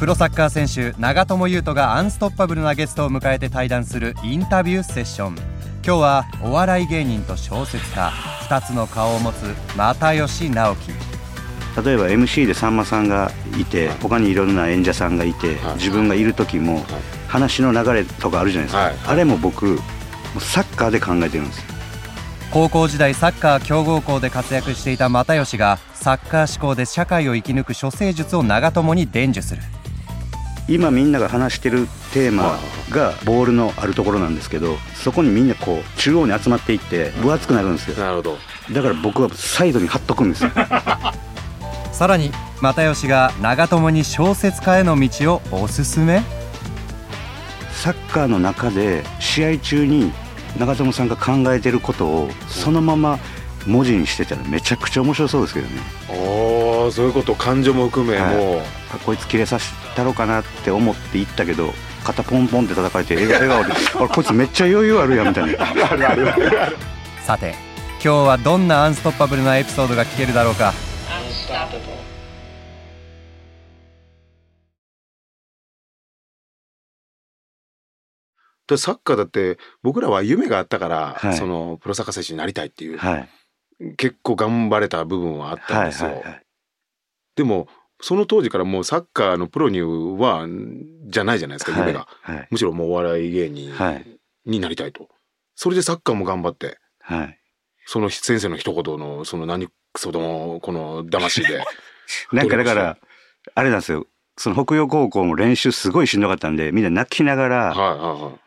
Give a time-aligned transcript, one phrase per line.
[0.00, 5.34] プロサッカー選手長友佑都がアンストッパブルなゲストを迎えて対談するインタビューセッション。
[5.84, 8.10] 今日はお笑い芸人と小説家
[8.48, 9.42] 2つの顔を持つ
[9.76, 10.92] 又吉直樹。
[11.84, 16.82] 例えば MC でさんまさんがいて他にいろんな演者さんがいて自分がいる時も
[17.28, 19.12] 話の流れとかあるじゃないですか。
[19.12, 19.78] あれも僕
[20.38, 21.62] サッカーで考えてるんです
[22.50, 29.60] 高校時代サッカー強豪校で活躍していた又吉がサッカー志向で社会を生き抜く処世術を長友に伝授する
[30.70, 32.60] 今みんなが話してるテーマ
[32.90, 37.96] がボールのあるところなんですけどそこにみんなこう中央に集まっていって分厚くなるんですよ。
[37.96, 38.38] なるほど。
[38.72, 40.50] だから僕はサイドに貼っとくんですよ。
[41.92, 42.30] さらに
[42.62, 46.22] 又吉が長友に小説家への道をおすすめ？
[47.72, 50.12] サッカーの中で試合中に
[50.56, 53.18] 長友さんが考えてることをそのまま
[53.66, 55.80] 文字にしてたらめちゃくちゃ面白そうですけどね。
[56.08, 58.62] おおそういうこと感情も含め、はい、もう。
[59.04, 61.72] こいつ切れさせたろうかなって思って行ったけど
[62.02, 65.66] 肩ポンポンって叩かれて笑顔であこいつめっちゃ余裕あるやみたいな。
[67.24, 67.54] さて
[68.02, 70.72] 今日はどんなアンストッパブルなエピソードが聞けるだろうか？
[78.66, 83.28] でサッカーだって僕らは夢があったから、はい、そのプロサッカー選手になりたいっていう、はい、
[83.96, 86.10] 結構頑張れた部分はあったんですよ。
[86.10, 86.42] はいはいはい、
[87.36, 87.68] でも
[88.00, 90.46] その当時からもうサッカーのプロには
[91.06, 92.36] じゃないじゃないですか夢が、はい。
[92.36, 93.72] はい、むしろもうお笑い芸人
[94.46, 95.08] になりたいと、
[95.54, 97.38] それでサッカーも頑張って、はい、
[97.86, 101.62] その先生の一言のその何クソどもこの騙しで。
[102.32, 102.98] なんかだから
[103.54, 104.06] あれなんですよ
[104.42, 107.74] その北洋高校も練習すごいしんどかったんで、みんな泣きながら、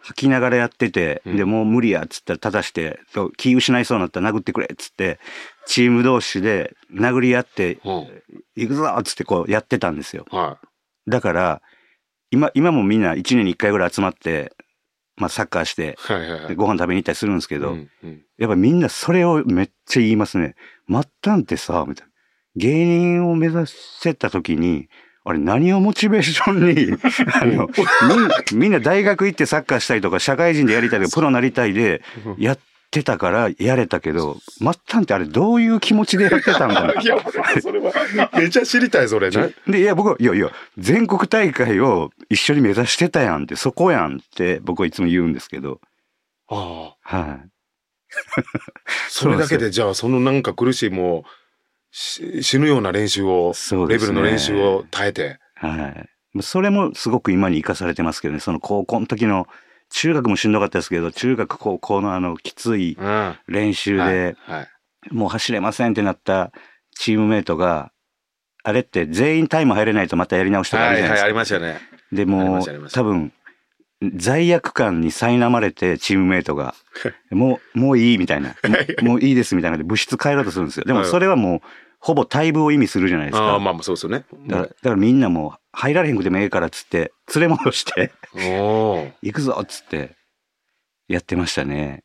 [0.02, 3.00] 吐きながらやってて、で、もう無理やっつったら正して、
[3.38, 5.20] 気失いそうになったら殴ってくれっつって、
[5.68, 7.78] チーム同士で殴り合って、
[8.56, 10.26] 行くぞっつってこうやってたんですよ。
[11.08, 11.62] だから、
[12.32, 14.52] 今、今もみんな1年に1回ぐらい集まって、
[15.18, 15.96] まあサッカーして、
[16.56, 17.78] ご飯食べに行ったりするんですけど、
[18.40, 20.56] やっぱみんなそれをめっちゃ言いますね。
[20.90, 22.14] 末端ってさ、みたいな。
[22.56, 24.90] 芸人を目指せた時に、
[25.26, 26.98] あれ何をモチベーションに
[27.34, 27.70] あの
[28.54, 32.02] みんな大学行ってサッカーしたりとか社会人でやりたいとかプロなりたいで
[32.38, 32.60] やっ
[32.92, 37.18] てたからやれたけど末端ってあれどういう気持ちでやってたんだ いや
[37.62, 37.94] それは
[38.38, 39.54] めちゃ知りたいそれね。
[39.66, 45.80] でいや僕はいやいや全国大会を一緒に目指してたやんってそこやんって僕はいつも言うんですけど。
[46.50, 47.50] ああはい。
[49.10, 51.24] それだけで じゃあそのなんか苦しいもう
[51.94, 55.40] 死ぬような練習を、ね、レベルの練習を耐えて。
[55.56, 55.90] は
[56.36, 56.42] い。
[56.42, 59.48] それもすごく今に生かされてますけどね、その高校の時の、
[59.92, 62.98] 中学もしんどかったですけど、中学高校のあのきつい
[63.48, 64.36] 練習で、
[65.12, 66.52] もう走れませんってなった
[66.96, 67.92] チームメイトが、
[68.64, 71.26] あれって全員タイム入れないとまたやり直しとかあるじゃないですか。
[71.26, 71.80] はいはい、ありましたね。
[72.12, 73.34] でも、多分、
[74.16, 76.74] 罪悪感に苛まれてチームメイトが、
[77.30, 78.56] もう、もういいみたいな、
[79.02, 80.86] もういいですみたいなで物質変えろうとするんですよ。
[80.86, 81.62] でもそれはもう、
[82.04, 83.56] ほぼ退部を意味するじゃないですか。
[83.56, 84.26] あまあまあそうですよね。
[84.46, 90.18] だからだからみんなも入られへんくてもええからっつって、連れ戻して行くぞっつって、
[91.08, 92.04] やってましたね。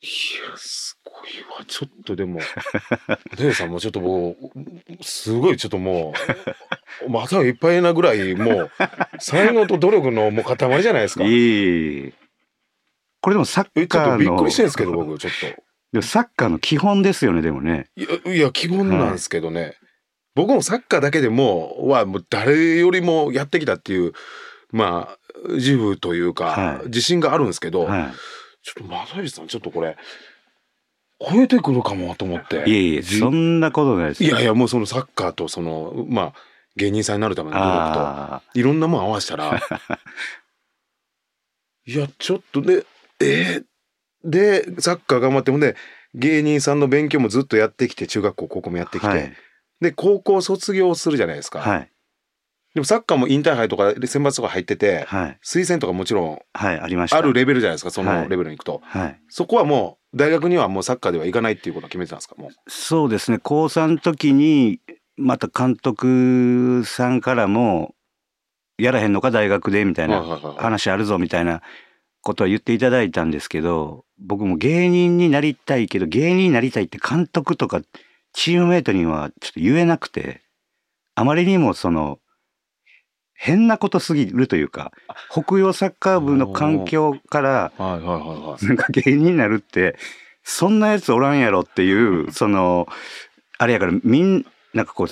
[0.00, 1.64] いや、すごいわ。
[1.66, 2.38] ちょっとでも、
[3.40, 6.14] 姉さんもちょっともう、すごいちょっとも
[7.04, 8.70] う、 またいっぱいなぐらい、もう、
[9.18, 11.24] 才能と努力のもう塊じゃないですか。
[11.24, 12.12] いい。
[13.20, 14.18] これでもサッカーの。
[14.18, 15.65] びっくりしてるんですけど、僕、ちょっと。
[15.92, 17.88] でもサッカーの基本ですよね、でもね。
[17.96, 19.60] いや、いや基本なんですけどね。
[19.60, 19.76] はい、
[20.34, 24.12] 僕もサッカーだけでも、は、もう誰よりもやってきたっていう、
[24.72, 25.18] まあ、
[25.52, 28.12] 自負というか、はい、自信があるんですけど、はい、
[28.62, 29.96] ちょっと正義さん、ちょっとこれ、
[31.18, 32.64] 超えてくるかもと思って。
[32.66, 34.24] いえいえ、そんなことないです。
[34.24, 36.34] いやいや、もうそのサッカーと、その、まあ、
[36.76, 39.58] 芸人さんになるための努力と、いろんなもん合わせたら、
[41.86, 42.82] いや、ちょっとね、
[43.20, 43.64] えー、
[44.26, 45.74] で、サッカー頑張ってもね、
[46.14, 49.32] 芸人さんの勉強もずっとやってきて、中学校、高校もやってきて、はい、
[49.80, 51.60] で、高校卒業するじゃないですか。
[51.60, 51.90] はい、
[52.74, 57.16] でもサッカーもインターハイとか選抜とか入ってて、はい、推薦とかもちろん、はい、ありました。
[57.16, 58.80] あるレベルじゃないですか、そのレベルに行くと。
[58.84, 62.50] はい、そこはもう、大学にはもうサッカーでは行かないっていうことは決めてたんですか、もう。
[62.68, 64.80] そうですね、高3の時に、
[65.16, 67.94] また監督さんからも、
[68.78, 71.62] やらへんのか大学でみたいな話あるぞみたいな
[72.22, 77.82] ことは言っていただいたんですけど、僕も芸人になりたいけど、芸人になりたいって監督とか
[78.32, 80.42] チームメイトにはちょっと言えなくて、
[81.14, 82.18] あまりにもその、
[83.34, 84.92] 変なことすぎるというか、
[85.30, 89.96] 北洋サッカー部の環境から、なんか芸人になるって、
[90.42, 92.88] そんなやつおらんやろっていう、その、
[93.58, 95.08] あれやから、みん、なんかこう、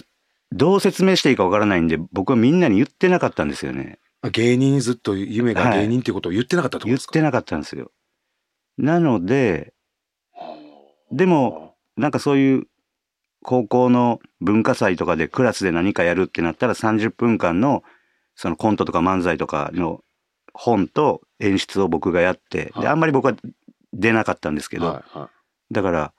[0.52, 3.98] どう説明していいかわからないんで、僕はみんなに言ってなかったんですよね。
[4.30, 7.90] 芸人ずっと夢が芸人っていうことを言ってなかったってことですか、はい、言ってなかったんですよ。
[8.76, 9.72] なので、
[11.12, 12.66] でも、なんかそういう
[13.42, 17.84] 高校の文化祭とかでクラスで何かやるってなったら30分間の
[18.34, 20.00] そのコントとか漫才とかの
[20.52, 23.34] 本と演出を僕がやって、で、あんまり僕は
[23.92, 25.02] 出なかったんですけど、
[25.70, 26.12] だから、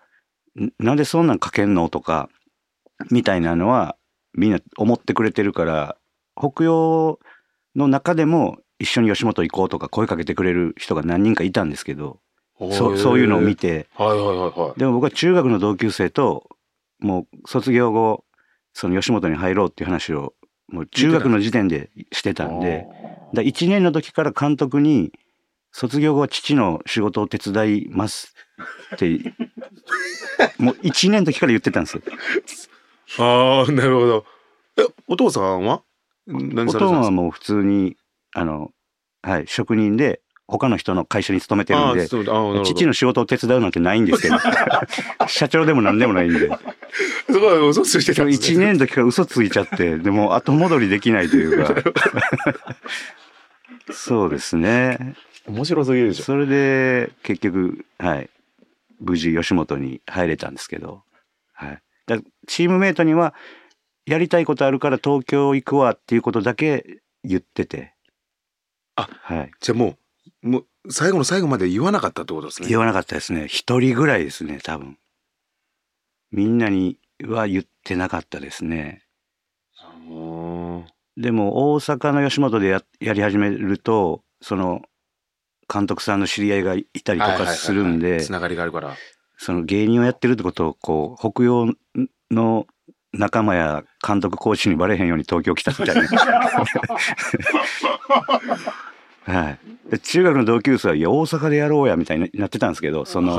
[0.79, 2.29] なんでそんなん書けんのとか、
[3.11, 3.97] みたいなのは
[4.33, 5.97] みんな思ってくれてるから、
[6.37, 7.19] 北洋
[7.75, 12.19] の中でも一緒に吉本行こうとか声かけてくれる人が何人かいたんですけど、
[12.57, 16.49] そそういうのを見て、はいはいはいはい、でも僕は中学の同級生と
[16.99, 18.23] もう卒業後
[18.73, 20.33] その吉本に入ろうっていう話を
[20.67, 22.87] もう中学の時点でしてたんで
[23.33, 25.11] だ1年の時から監督に
[25.71, 28.33] 卒業後は父の仕事を手伝います
[28.95, 29.33] って
[30.57, 32.03] もう1年の時から言ってたんですよ。
[33.19, 34.25] ああなるほど。
[34.77, 35.83] えお父さんは？
[36.27, 37.97] お父さんはもう普通に
[38.33, 38.71] あの、
[39.21, 44.36] はい、職人で他の人の会社に勤めてるんで、父の仕事を手伝うなんてないんですけど、
[45.27, 46.50] 社長でも何でもないんで。
[47.25, 48.57] すごい嘘ついてたんですね。
[48.57, 51.75] 1年の時から嘘ついちゃって、でも後戻りできないというか。
[53.92, 55.15] そうですね。
[55.47, 56.24] 面白すぎるでしょ。
[56.24, 58.30] それで、結局、はい。
[59.00, 61.03] 無事吉本に入れたんですけど、
[61.53, 61.81] はい。
[62.07, 62.18] だ
[62.48, 63.33] チームメイトには、
[64.06, 67.94] やりたいことあるから東京行くわっていうことだけ言ってて。
[68.95, 69.51] あ、はい。
[69.59, 69.98] じゃあもう、
[70.42, 72.68] もう最後の最後まで言わなかったってことですね。
[72.68, 73.48] 言わなかったですね。
[73.48, 74.98] 一人ぐらいですね、多分。
[76.31, 79.04] みんなには言ってなかったですね。
[81.18, 84.81] でも大阪の吉本でややり始めると、その
[85.72, 88.95] 監督さんの知り合いがいたりとかするんで、つながりがあるから。
[89.38, 91.68] その芸人をやってるってことを、こう、北洋
[92.31, 92.68] の
[93.12, 96.01] 仲間や監督コーチにバレへんように東京来たみたいな。
[99.25, 99.57] は
[99.92, 100.00] い。
[100.00, 103.36] 中学の同級生は、いや、大阪でやろうや、みたいになってたんですけど、その、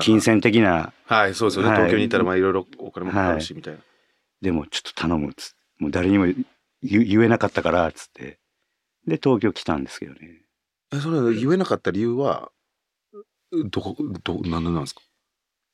[0.00, 0.92] 金銭的な。
[1.06, 1.70] はい、そうですよね。
[1.74, 3.80] 東京に行ったら、まあ、いろいろお金もかかるし、みたいな。
[4.42, 6.26] でも、ちょっと頼むっつもう誰にも
[6.82, 8.38] 言えなかったから、つって。
[9.06, 10.42] で、東京来たんですけどね。
[10.92, 12.50] え、それ言えなかった理由は、
[13.70, 15.00] どこ、ど、なんでなんですか？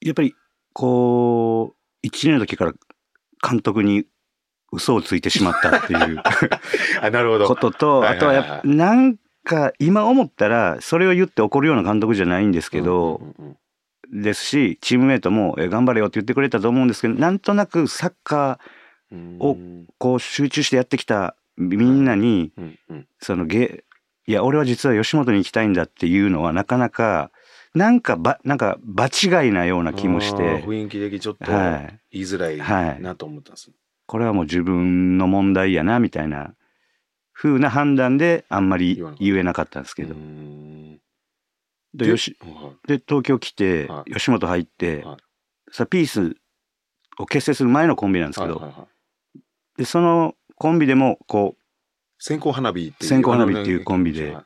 [0.00, 0.34] やっぱり、
[0.72, 2.72] こう、一年の時から
[3.46, 4.04] 監督に
[4.72, 6.22] 嘘をついてしまったっていう
[7.02, 13.20] あなるほどことと、あとはやっぱ、なんか今思ったらそれを言って怒るような監督じゃないんですけど、
[14.12, 19.56] ですしチームメートも「頑張れよ」って言ってくれたと思うんですけどなんとなくサッカーを
[19.98, 22.52] こう集中してやってきたみんなに、
[23.20, 23.84] そのゲ
[24.26, 27.30] いや俺は実は吉本に行きたいんだっていうのはなかなか
[27.74, 33.76] なんかばなんか場違いなような気もして雰囲気的ちょっと言いづらいなと思ったんです、はい、
[34.06, 36.54] これはもう自分の問題やなみたいな
[37.42, 40.14] 風な判断であんまり言えなかったんですけど。
[41.94, 42.36] でよし
[42.86, 45.16] で東京来て、はい、吉本入って、はい、
[45.72, 46.36] さピース
[47.18, 51.62] を結成する前のコンビなんですけど、はいはいはい、でそのコンビでもこう
[52.18, 54.36] 線香花火っていう線香花火っていうコンビで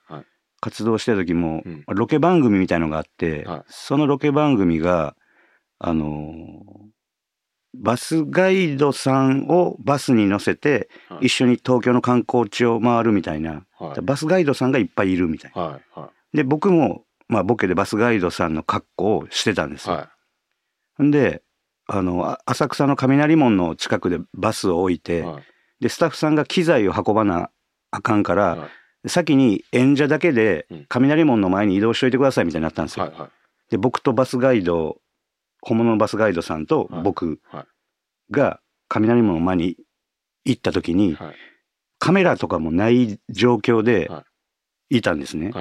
[0.61, 5.17] 活動してた時も、ロケ番組みたいのがあって、そのロケ番組が
[5.81, 6.94] あのー
[7.75, 10.89] バスガイドさんをバスに乗せて、
[11.21, 15.63] 一緒に東京の観光地を回るみたいな、はい、バスガイドさんがいっぱいいるみたいな。
[15.63, 19.95] はいはい、で僕も、まあ、ボケでバスガイドさんの格好をしてたんですよ。
[19.95, 20.11] は
[21.01, 21.43] い、で
[21.87, 25.43] あの浅草の雷門の近くでバスを置いて、はい、
[25.81, 27.51] でスタッフさんが機材を運ばな
[27.91, 28.69] あかんから、は
[29.05, 33.31] い、先に演者だけで雷門の前に移動しといてくださいみたいになったんですよ。
[33.71, 34.99] で僕とバスガイド
[35.65, 37.41] 本物のバスガイドさんと僕
[38.31, 39.77] が雷門の前に
[40.45, 41.17] 行った時に、
[41.99, 44.11] カメラとかもない状況で
[44.91, 45.01] い。
[45.01, 45.53] たんですね。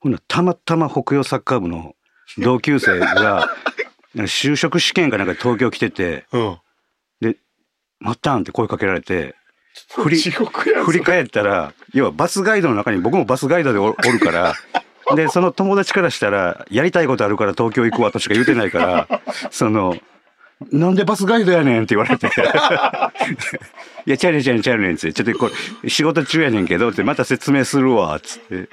[0.00, 1.94] ほんなたまたま北洋サッカー部の
[2.38, 3.48] 同級生が
[4.16, 6.26] 就職試験かなんか東京来てて、
[7.20, 7.36] で
[8.00, 9.34] 「まったん」って声かけられて
[9.96, 14.54] 振り振り返ったら要はバスガイドの中に僕もバスガイドでおるから
[15.16, 19.96] で、その友達からしたら、やりたいことあるから東京行くわとしか言うてないから、その、
[20.72, 22.26] なんでバスガイドやねんって言われて。
[24.06, 25.12] いや、ちゃうねんちゃうねんちゃうねんって。
[25.12, 25.50] ちょっとこ
[25.82, 28.68] れ、仕事中やねんけどって、また説明するわ、つって。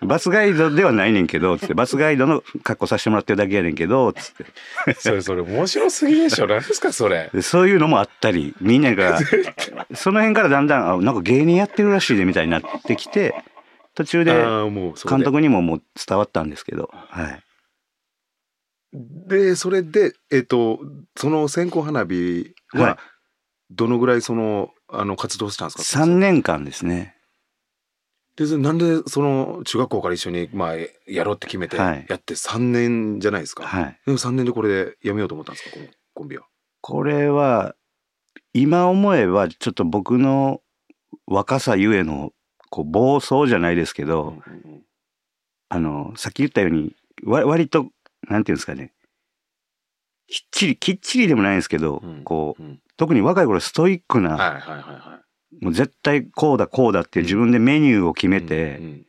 [0.00, 1.74] バスガイドではないねんけど、つって。
[1.74, 4.94] バスガイドの格好させてもらってるだけやねんけど、つって。
[4.94, 7.30] それ、それ面白すぎでしょ何ですか、それ。
[7.42, 9.18] そういうのもあったり、みんなが、
[9.94, 13.34] その辺からだんだん、あ、なんか芸人やってるらしいで、みたいになってきて、
[13.98, 17.42] 途中で監督にももう伝わったんですけど、はい。
[18.92, 20.78] で、それで、えっ、ー、と、
[21.16, 22.96] その線香花火は、
[23.70, 27.16] どのぐらいそのあの活動したんですか？3年間ですね。
[28.36, 30.76] でなんでその中学校から一緒にまあ
[31.08, 35.74] やろうって決めてやって3年じゃないですか、はい、でも3年でこれでやめようと思ったんですか？
[35.74, 36.46] このコンビは。
[36.80, 37.74] これは
[38.52, 40.60] 今思えばちょっと僕の
[41.26, 42.30] 若さゆえの
[42.70, 44.34] こう暴走じゃないですけど、
[45.68, 46.94] あのさっき言ったように
[47.24, 47.86] わ割と
[48.28, 48.92] なんていうんですかね。
[50.26, 54.62] きっちりきっちりでもないんですけど、うん、こう、うん、特に若い頃ストイックな、
[55.62, 59.06] もう絶対こうだこうだって自分でメニューを決めて、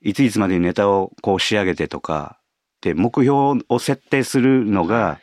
[0.00, 2.40] いついつまでにネタをこう仕上げてとか
[2.80, 5.20] で目標を設定するのが、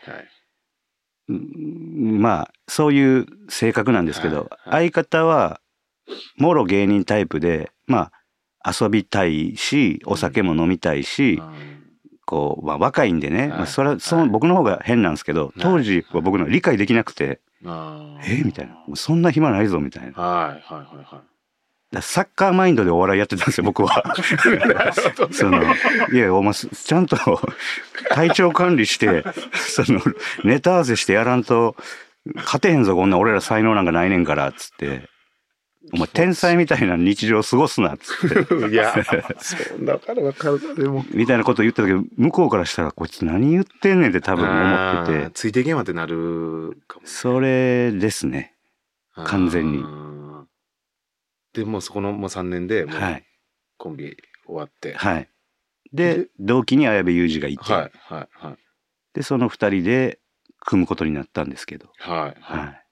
[1.27, 5.60] まあそういう性格なんですけど、相方は
[6.38, 8.12] もろ芸人タイプでま
[8.62, 11.42] あ遊びたいしお酒も飲みたいし、
[12.25, 17.39] こう、まあ、若いんでね、まあ、それはその僕の方が変なんですけど、当時は僕の理解できなくて、
[18.24, 18.75] えみたいな。
[18.96, 20.22] そんな暇ないぞみたいな。
[20.22, 22.01] はいはいはいはい。
[22.01, 24.16] サッカーマインドでお笑いやってたんですよ、僕は。
[25.32, 25.63] その、
[26.13, 27.18] いや、お前、ちゃんと
[28.10, 29.24] 体調管理して、
[29.54, 30.00] その、
[30.44, 31.75] ネタ合わせしてやらんと、
[32.36, 35.10] 勝てへんぞ、こんな俺ら才能なんかないねんから、つって。
[35.93, 38.69] お前天才みたいな日常を過ごすなっつって。
[38.69, 38.93] いや、
[39.39, 41.03] そんなわかるわかるでも。
[41.12, 45.31] みたいなこと言ったけど、向こうからしたらこいつ何言ってんねんって多分思ってて。
[45.34, 47.08] ついていけんわってなるかも、ね。
[47.10, 48.55] それですね。
[49.15, 49.84] 完全に。
[51.53, 53.00] でもそこのもう3年でもう
[53.77, 54.15] コンビ
[54.46, 54.93] 終わって。
[54.93, 55.29] はい。
[55.91, 57.74] で、同期に綾部裕二がいて。
[57.74, 58.58] はいはいはい。
[59.13, 60.19] で、その2人で
[60.60, 61.89] 組むことになったんですけど。
[61.98, 62.41] はい。
[62.41, 62.86] はい。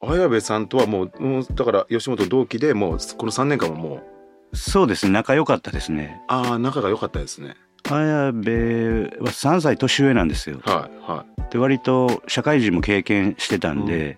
[0.00, 4.56] 綾部さんとはもうもうだから吉本同期でもうこの3年間ももう。
[4.56, 5.12] そうですね。
[5.12, 6.22] 仲良かったですね。
[6.28, 7.56] ああ仲が良かったですね。
[7.90, 10.60] 綾部は3歳年上なんですよ。
[10.64, 11.52] はいはい。
[11.52, 14.16] で割と社会人も経験してたんで、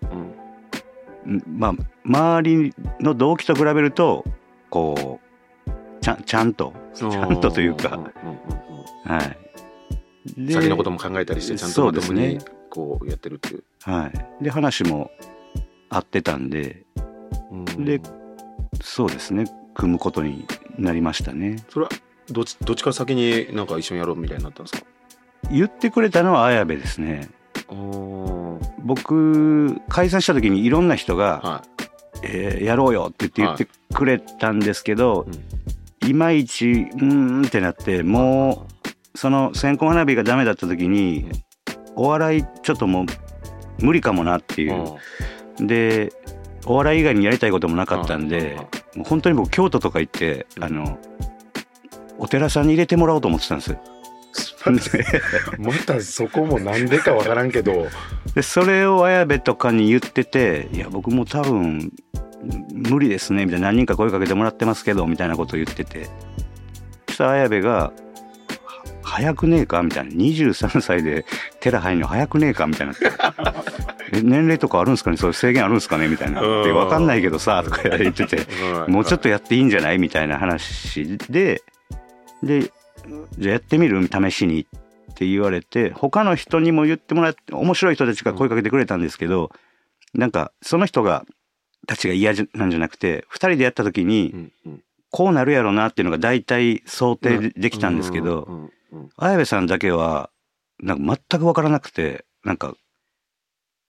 [1.27, 4.25] うんうん、まあ周りの同期と比べると
[4.71, 5.21] こ
[5.67, 5.71] う
[6.01, 8.01] ちゃちゃんとちゃんとというか、
[9.05, 9.39] はい。
[10.53, 12.39] 先のことも考えたりしてちゃんと子供に
[12.71, 13.65] こうやってるっていう。
[13.83, 15.11] はい、で話も
[15.91, 16.85] 合ってたんで、
[17.51, 18.01] うん、で
[18.83, 19.45] そうですね。
[19.75, 21.65] 組むことになりましたね。
[21.71, 21.91] それは
[22.31, 24.87] どっちどっちか先になんか一緒にやろうみたいになったんですか？
[25.51, 27.29] 言ってくれたのは綾部ですね。
[28.81, 31.63] 僕解散した時にいろんな人が、は
[32.17, 35.27] い、えー、やろうよって言ってくれたんですけど、は
[36.07, 38.67] い、いまいちうんってなっても
[39.15, 41.29] うその線香花火がダメだった時に
[41.95, 44.97] お笑いちょっともう無理かもなっていう
[45.61, 46.13] で
[46.67, 48.57] お笑い以外にやりたいこともなかったんで、
[48.95, 50.99] もう本当に僕京都とか行って、あの
[52.19, 53.71] お寺さんに入れてもらおうと思ってたんです。
[53.71, 53.81] よ。
[55.59, 57.87] またそこもなんでかわからんけど。
[58.35, 61.91] でそれを綾部とかに言ってて「いや僕も多分
[62.73, 66.09] 無理ですね」みたいな何人か声かけてもらってますけどみたいなことを言ってて。
[67.09, 67.93] そしたら綾部が
[69.03, 70.11] 「早くねえか?」みたいな。
[70.11, 71.25] 23歳で
[71.61, 72.67] 寺入るの早くねえか？
[72.67, 72.95] みたいな
[74.13, 75.17] 年齢とかあるんですかね？
[75.17, 76.09] そういう制限あるんですかね？
[76.09, 76.41] みたいな。
[76.41, 78.47] で分かんないけどさとか言ってて。
[78.89, 79.99] もうちょっとやっていいんじゃない？
[79.99, 81.63] みたいな話で
[82.43, 82.73] で
[83.39, 84.07] じゃあやってみる？
[84.07, 84.67] 試しに
[85.11, 89.51] って言われて他の人にも言ってもらって面白い人たちが声かけてくれたんですけど
[90.15, 91.25] なんかその人が
[91.87, 94.53] たちが嫌なんじゃなくて2人でやった時に
[95.11, 98.69] こうなるやろうなっていうのが大体想定できたんですけど
[99.17, 100.31] 綾部さんだけは
[100.81, 102.75] なんか全く分からなくてなんか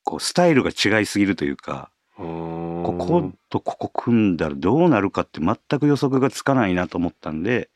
[0.09, 7.69] こうスタイルが違いすぎるというかこことここ組んだらどうなるかって全く予測がつかないなと思ったんで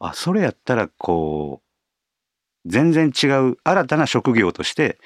[0.00, 4.98] あそれやったらこう全然違う新たな職業として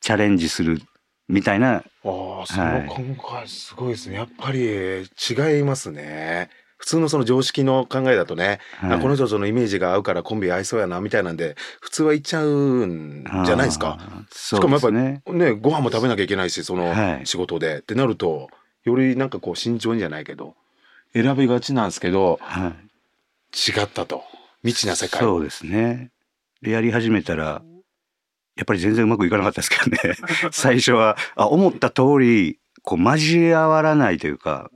[0.00, 0.80] チャレンジする
[1.26, 1.76] みたいな。
[1.76, 3.02] ああ、その考
[3.42, 4.16] えすごいですね。
[4.16, 6.50] やっぱり違いますね。
[6.84, 13.98] 普通のその常識の考えだとね、はい、この人とのイメージが合うからコンビ合いそうやなみたいなんで普通は言っちゃうんじゃないですか？
[14.30, 16.92] しかもやっぱねねご飯も食べなきゃいけないしその
[17.24, 18.48] 仕事で、はい、ってなると
[18.84, 20.56] よりなんかこう慎重にじゃないけど
[21.14, 24.22] 選びがちなんですけど、はい、違ったと。
[24.62, 25.22] 未知な世界。
[25.22, 26.10] そうですね。
[26.60, 27.62] でやり始めたら
[28.56, 29.98] やっぱり全然うまくいかなかったですけどね。
[30.52, 34.70] 最初はあ思った通りこう交わらないというか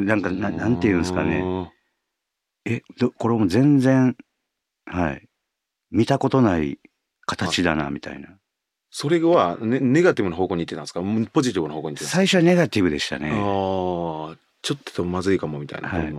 [0.00, 1.70] なんかななんていうんですかね
[2.64, 2.82] え
[3.16, 4.16] これも全然
[4.86, 5.28] はい
[5.90, 6.78] 見たことない
[7.26, 8.28] 形だなみたいな。
[8.90, 11.02] それはネネガティブな方向に行ってたんですか？
[11.32, 13.30] ポジティブな方向に行って最初はネガティブでしたね。
[13.30, 16.12] ああちょっとまずいかもみたいな、はい、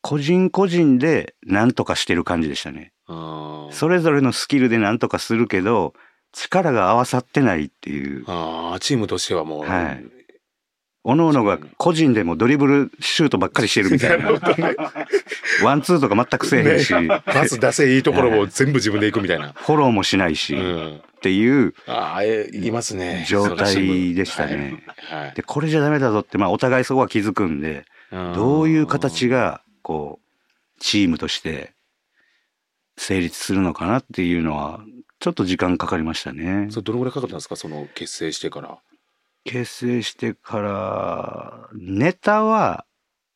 [0.00, 2.92] 個人個人で何とかしてる感じでしたね。
[3.06, 5.92] それぞれのスキルで何とかするけど
[6.32, 8.24] 力が合わさってないっていう。
[8.26, 10.04] ああチームとしてはもう、はい、
[11.06, 14.30] おのおのが個人でもドリブルシュートばっかりしてるみたいな。
[15.62, 16.94] ワンツーとか全くせえへんし。
[16.94, 19.52] ね、パス出せいいところを全部自分で行くみたいな。
[19.56, 21.74] フォローもしないし、うん、っていう。
[21.86, 23.26] ああ、え、いますね。
[23.28, 24.82] 状態でしたね。
[25.10, 31.74] はいはい、で、これじゃダメだぞって、まあお互いそこは気づくんで、どういう形が、こう、チームとして
[32.96, 34.80] 成立するのかなっていうのは、
[35.20, 36.68] ちょっと時間かかりましたね。
[36.70, 37.56] それどのぐらいかかったんですか？
[37.56, 38.78] その結成してから。
[39.44, 42.86] 結成してからネタは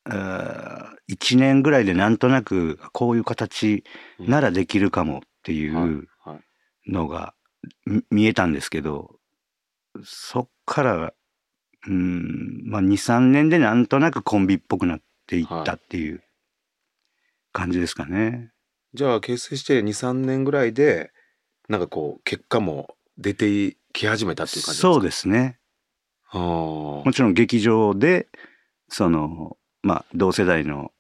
[0.07, 3.85] 1年ぐらいでなんとなくこういう形
[4.19, 6.09] ならできるかもっていう
[6.87, 7.35] のが
[8.11, 9.17] 見えたんですけど
[10.05, 11.13] そっから
[11.87, 16.23] うんまあ23年でなんとなくコンビっぽくなっていったっていう
[17.53, 18.51] 感じですかね。
[18.95, 21.11] じゃあ結成して23年ぐらいで
[21.69, 24.93] なんかこう結果も出てき始めたっていう感じですか？
[24.95, 25.59] そうですね。
[26.33, 28.29] もちろん劇場で
[28.89, 30.93] そのまあ同世代の、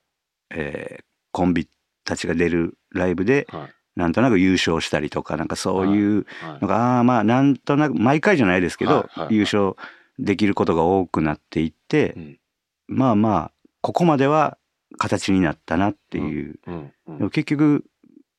[0.50, 1.68] えー、コンビ
[2.04, 6.26] たちが出るライブで、はい、なんとなく優勝したりとかなんかそういう
[6.60, 6.80] のが、はい。
[6.80, 9.74] はい、ああまあなんとなく毎回じゃないですけど、優勝
[10.18, 12.38] できることが多くなっていって、うん、
[12.86, 14.56] まあまあここまでは
[14.96, 16.92] 形になったなっていう、うん。
[17.20, 17.84] うん、結局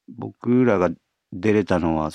[0.07, 0.89] 僕らが
[1.31, 2.11] 出れたのは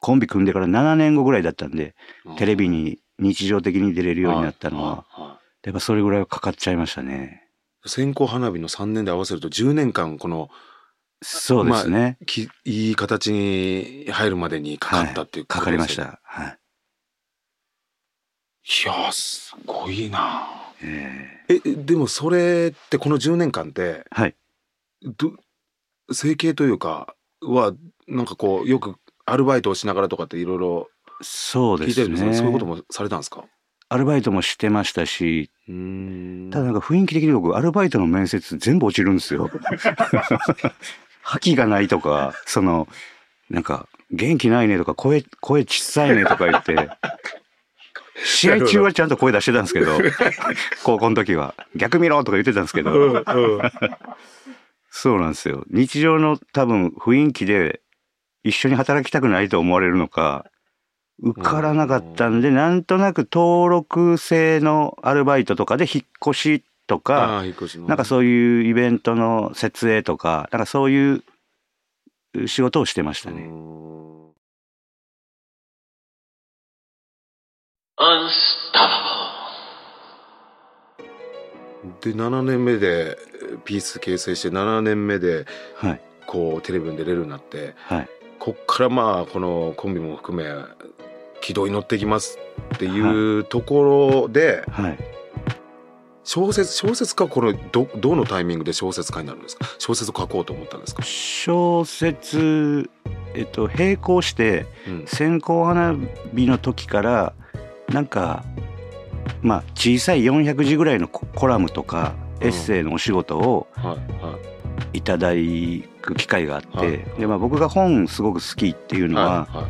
[0.00, 1.94] コンビ組んでから7年後ぐらいだったんで、
[2.38, 7.48] テレビに日常的に出れるようになったのは、やっぱそれぐらいはかかっちゃいましたね。
[7.86, 10.50] 線香花火の3年で合わせると10年間この
[11.20, 16.20] そうですね、まあ、いい形に入るまでにかかったっていうことです、ね、はい、かかりました。
[16.22, 16.58] はい。
[18.64, 20.48] いやすごいな。
[20.82, 24.34] えー、えでもそれってこの10年間ってはい。
[25.02, 25.32] ど
[26.12, 27.72] 整形というかは
[28.08, 30.88] なんかこうよくアルバイトをしながらとかっていろいろ
[31.22, 32.34] そうですね。
[32.34, 33.44] そういうこともされたんですか？
[33.88, 39.50] アルバイトもしてましたし、ただなんか雰囲気的に僕、アルバイトの面接全部落ちるんですよ。
[41.22, 42.88] 覇気がないとか、その、
[43.50, 46.88] なんか、元気ないねとか、声、声小さいねとか言って、
[48.24, 49.98] 試合中はちゃんと声出してたんですけど、
[50.84, 53.24] 高校の時は、逆見ろとか言ってたんですけど、うんうん、
[54.90, 55.64] そうなんですよ。
[55.70, 57.80] 日常の多分雰囲気で
[58.42, 60.46] 一緒に働きたくないと思われるのか、
[61.20, 67.42] 受からなかったんで、なんとなく登録制のアルバイトとかで引っ越しとか、
[67.86, 71.22] なんかそういうイベントの設営とか、なんかそういう
[72.46, 73.50] 仕事をしてましたね。
[82.00, 83.16] で7年目で
[83.64, 85.46] ピース形成して7年目で、
[85.76, 88.08] はい、こうテレビに出れるようになって、はい、
[88.44, 90.50] こっからまあこのコンビも含め
[91.40, 92.40] 軌道に乗ってきます
[92.74, 94.98] っていうところで、はい、
[96.24, 99.64] 小説小説家これどどのタイミングで小説家になるんですか？
[99.78, 101.04] 小説を書こうと思ったんですか？
[101.04, 102.90] 小説
[103.34, 104.66] えっと並行して
[105.06, 105.94] 線香花
[106.34, 107.34] 火の時から
[107.90, 108.44] なんか
[109.40, 113.80] まあ小さい400字ぐらいのコラムとかエッセイのお仕事をい
[115.00, 119.68] ただく機会があって、でまあ、僕が本すごく好きっていうのは、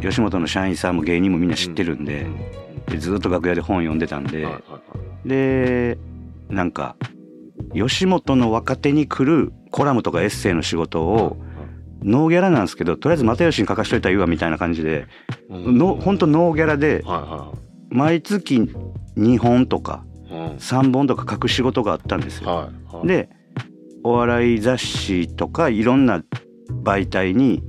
[0.00, 2.26] 吉本の社員さんも芸人もみんな知ってるんで,、
[2.88, 4.46] でずっと楽屋で本読んでたんで、
[5.24, 5.98] で
[6.48, 6.96] なんか
[7.74, 11.36] 吉本の若手に来るコラムとかエッセイの仕事を、
[12.02, 15.06] ノーギャラなんですけどとりあえず又吉に書かしといたらいいわみたいな感じで、
[15.48, 17.04] の本当ノーギャラで、
[17.90, 18.68] 毎月
[19.16, 20.04] 2本とか
[20.58, 22.70] 3本とか書く仕事があったんですよ。
[23.04, 23.28] で
[24.04, 26.22] お笑い雑誌とかいろんな
[26.84, 27.62] 媒体に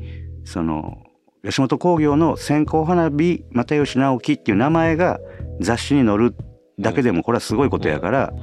[0.44, 1.02] その
[1.44, 5.20] 吉本興業の線香花火又吉直樹っていう名前が
[5.62, 6.36] 雑誌に載る
[6.80, 8.34] だけでもこれはすごいことやから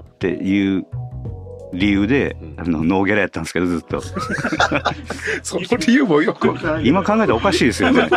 [0.00, 0.86] っていう
[1.72, 4.00] 理由で、あのノーギャラやったんですけどずっと。
[5.42, 6.54] その理由もよく。
[6.84, 8.08] 今考えたらおかしいですよね。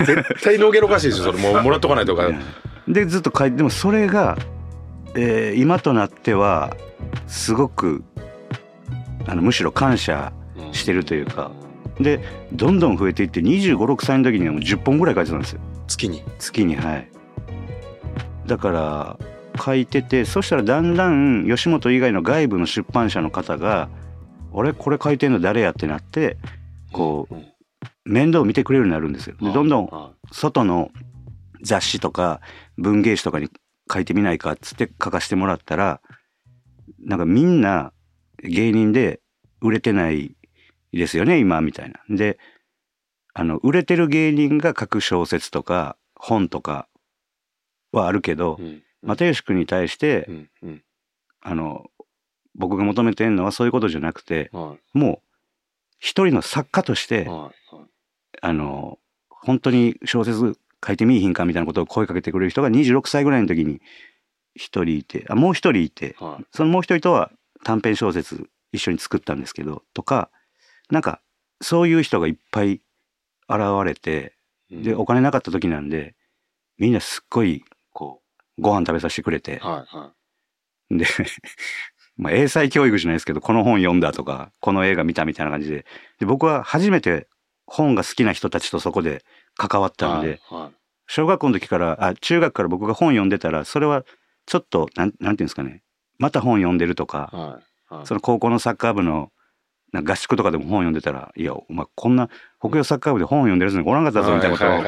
[0.00, 2.28] 絶対ノーギャラおかしいですよそれもうもらっとかないとか。
[2.88, 4.36] でずっと書いてでもそれが、
[5.14, 6.76] えー、今となっては
[7.26, 8.02] すごく
[9.26, 10.32] あのむしろ感謝
[10.72, 11.50] してるというか、
[12.00, 12.20] で
[12.52, 15.60] どんどん増えていって2 5 6歳の時にはもう10本ぐらい書いてたんですよ。
[15.86, 16.22] 月に？
[16.38, 17.08] 月にはい。
[18.46, 19.18] だから
[19.62, 23.88] 書いててそしたらだんだん吉本以外の外部の出版社の方が
[24.52, 26.36] 「俺これ書いてんの誰や?」ってなって
[26.92, 27.34] こう、
[28.04, 29.36] 面倒を見てくれるようになるんですよ。
[29.40, 30.90] でどんどん外の
[31.62, 32.40] 雑誌とか
[32.76, 33.48] 文芸誌とかに
[33.90, 36.00] 書いてみないかっつって書かせてもらったら
[36.98, 37.92] なんかみんな
[38.48, 39.20] 芸人で
[39.60, 40.36] 売れてない
[40.92, 42.00] ですよね、今、みたいな。
[42.08, 42.38] で、
[43.32, 46.88] あの、売れてる芸人が書く小説とか本とか
[47.92, 50.82] はあるけど、うん、又吉君に対して、うんうん、
[51.40, 51.90] あの
[52.54, 55.18] 僕が求めてるのはそういうことじゃなくて、はい、もう
[55.98, 57.52] 一人の作家として、はいはい、
[58.40, 63.80] あの本当に小説書いてみいひんかみたいなことを声かけてくれる人が26歳ぐらいの時に
[64.54, 67.30] 一人いてあもう一人いて、はい、そのもう一人とは
[67.64, 70.30] 短編小説一緒に作ったんですけどとか
[70.90, 71.20] なんか
[71.60, 72.80] そういう人がいっぱい
[73.48, 74.34] 現れて、
[74.70, 76.14] でお金なかった時なんで
[76.78, 78.22] みんなすっごいこ
[78.58, 80.12] うご飯食べさせてくれて、はいは
[80.90, 81.06] い、で
[82.16, 85.86] まあ英才教育じゃないですけどこの本読んだとかこの映画見たみたいな感じで。
[86.18, 87.28] で僕は初めて
[87.66, 89.24] 本が好きな人たちとそこで
[89.56, 90.72] 関わったんで、はいはい、
[91.06, 94.04] 小学校の時からあ中学から僕が本読んでたらそれは
[94.46, 95.82] ちょっとなんなんていうんですかね
[96.18, 99.30] また本読んでるとか、はいはい、その高校のサッカー部の
[100.02, 104.82] 合宿とかでも本読んでたら「いやお前こんな北洋サッカー部で本読んでる人におらんかったぞ」みたいなことを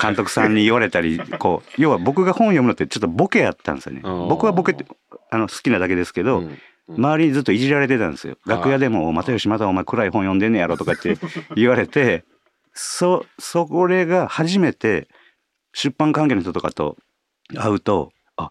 [0.00, 4.00] 監督さんに言われたりこう要は僕が本読むのってちょっとボケやったんですよね。
[4.02, 4.86] 僕はボケって
[5.30, 6.44] あの好きなだけですけど、
[6.88, 8.38] 周りにずっといじられてたんですよ。
[8.46, 11.18] 楽屋でも「又吉またお前暗い本読んでんねやろ」とかって
[11.54, 12.24] 言われて
[12.72, 15.08] そそこれが初めて
[15.74, 16.96] 出版関係の人とかと
[17.54, 18.50] 会うとあ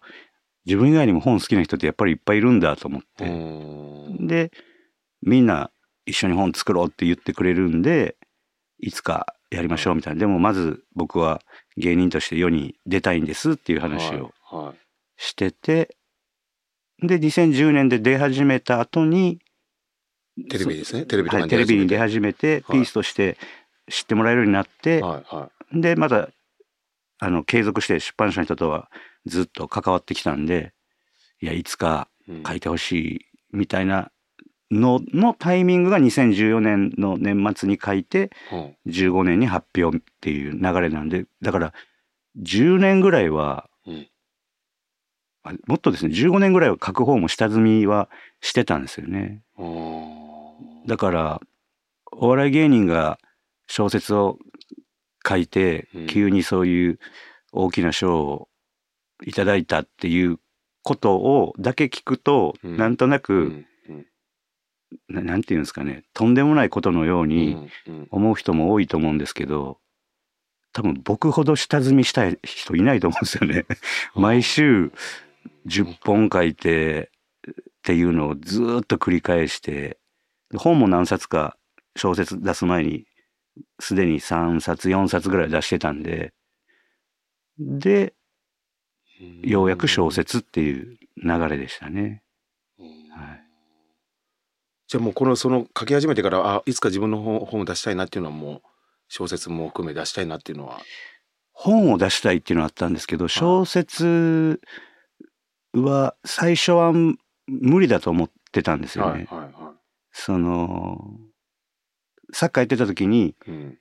[0.68, 4.26] 自分以外にも本好きな人ってやっぱりいっぱいいるんだと思って。
[4.26, 4.52] で
[5.22, 5.70] みんな
[6.04, 8.16] 一緒に本作ろうって言ってくれるんで
[8.78, 10.20] いつかやりましょうみたいな。
[10.20, 11.40] でもまず僕は
[11.78, 14.34] 芸人として世に出たいんですっていう話を
[15.16, 15.96] してて、
[17.02, 19.38] で2010年で出始めた後に
[20.50, 21.06] テレビですね。
[21.06, 23.38] テレビはい、テレビに出始めて、ピースとして
[23.90, 25.02] 知ってもらえるようになって、
[25.72, 26.28] でまた
[27.20, 28.90] あの継続して出版社の人とは
[29.26, 30.72] ずっと関わってきたんで
[31.40, 32.08] いやいつか
[32.46, 34.10] 書いてほしいみたいな
[34.70, 38.30] ののタイミングが2014年の年末に書いて
[38.86, 41.72] 15年に発表っていう流れなんでだから
[42.42, 44.08] 10年ぐらいは、うん、
[45.66, 49.42] もっとですね15年ぐらいは書く方も下積みはしてたんですよね。
[50.86, 51.40] だから
[52.12, 53.18] お笑い芸人が
[53.66, 54.38] 小説を
[55.26, 56.98] 書いて急にそういう
[57.52, 58.47] 大きな賞を
[59.24, 60.38] いただいたっていう
[60.82, 63.64] ことをだけ聞くと、うん、なんとなく
[65.08, 67.68] ななんていうんですかねとんでもないことのように
[68.10, 69.78] 思う人も多いと思うんですけど
[70.72, 73.66] 多分僕ほど下積みしたい人いないと思うんですよね。
[74.14, 74.92] 毎週
[75.66, 77.10] 10本書いて
[77.50, 79.98] っていうのをずっと繰り返して
[80.56, 81.56] 本も何冊か
[81.96, 83.06] 小説出す前に
[83.80, 86.32] すでに3冊4冊ぐらい出してたんで
[87.58, 88.14] で
[89.42, 92.22] ようやく小説っていう流れでしたね。
[92.78, 93.44] はい。
[94.86, 98.62] じゃあもうこのその書き始めてからあいつか自分の本を出したいなっていうのはもう
[99.08, 100.80] 小説も含め出したいなっていうのは。
[101.52, 104.60] 本を出したいっていうのはあったんですけど小説
[105.74, 109.26] は最初は無理だと思ってたんですよね。
[109.28, 109.74] はいはいはい、
[110.12, 110.98] その
[112.32, 113.78] サッカーやってた時に、うん、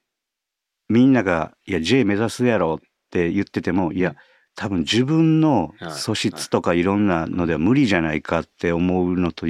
[0.89, 4.15] みんなが「いや J 目指すやろ」って言っててもいや
[4.57, 9.45] 多分自分の素質とかいろんなのでは無理じゃないかって思うのと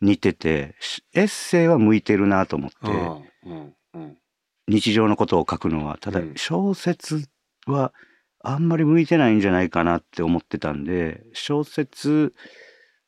[0.00, 0.74] 似てて
[1.14, 2.76] エッセイは向いてるなと思って、
[4.66, 5.98] 日常のことを書くのは。
[6.00, 7.28] ただ小説
[7.66, 7.92] は
[8.42, 12.34] あんまり向いてないんじゃないかなって思ってたんで小説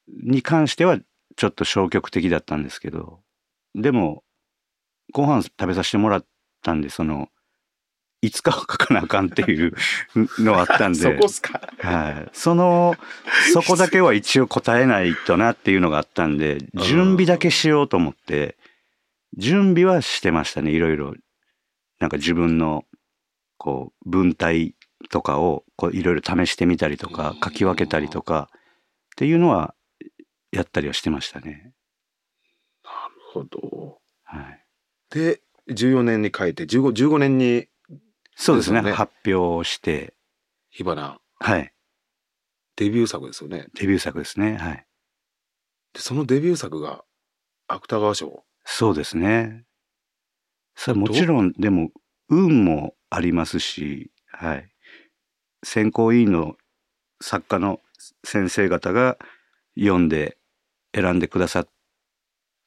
[0.06, 1.00] に関しては
[1.36, 3.18] ちょっと消極的だったんですけど
[3.74, 4.22] でも
[5.12, 6.24] ご飯食べさせてもらっ
[6.62, 7.28] たんでその
[8.22, 9.74] いつかは書かなあかんっていう
[10.38, 10.98] のあったんで。
[11.02, 11.60] そこっすか。
[11.80, 12.30] はい。
[12.32, 12.94] その、
[13.52, 18.56] そこだけは一応答えないとなっていうのがあったんで、準備だけしようと思って、
[19.36, 21.14] 準備はしてましたね、いろいろ。
[21.98, 22.84] なんか自分の、
[23.58, 24.76] こう、文体
[25.10, 28.58] とかを、こう、いろいろ試してみたりとか、書き分けたりとか、っ
[29.16, 29.74] ていうのは、
[30.52, 31.72] やったりはしてましたね。
[32.84, 34.00] なるほど。
[34.22, 34.64] はい。
[35.10, 37.66] で、14年に書いて、15、15年に
[38.36, 38.80] そうですね。
[38.92, 40.14] 発表して。
[40.70, 41.20] 火花。
[41.38, 41.72] はい。
[42.76, 43.66] デビュー作ですよね。
[43.74, 44.56] デビュー作ですね。
[44.56, 44.86] はい。
[45.92, 47.04] で、そのデビュー作が
[47.68, 48.44] 芥川賞？
[48.64, 49.64] そうですね。
[50.74, 51.90] さあもちろん、でも、
[52.28, 54.70] 運もありますし、はい。
[55.62, 56.56] 選考委員の
[57.20, 57.80] 作家の
[58.24, 59.18] 先生方が
[59.78, 60.38] 読んで
[60.94, 61.68] 選んでくださっ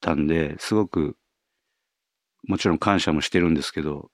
[0.01, 1.17] たんで、すごく、
[2.47, 4.11] もちろん感謝もしてるんですけど、